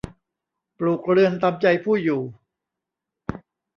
[0.77, 2.21] ปลูกเรือนตามใจผู้อยู่